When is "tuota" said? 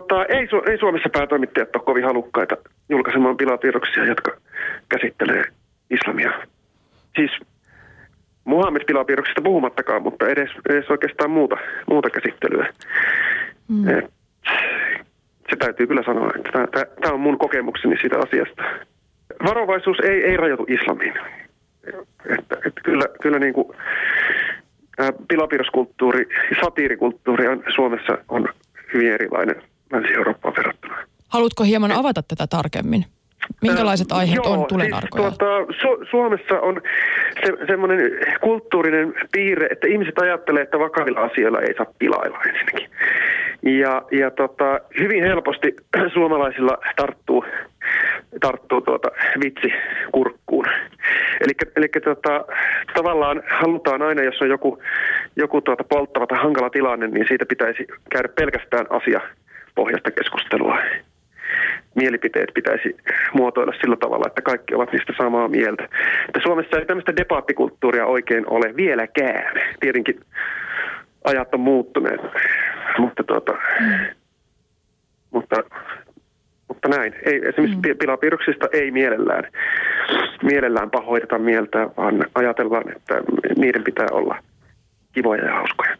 0.00-0.24, 35.38-35.72, 48.80-49.08, 55.60-55.84, 73.24-73.52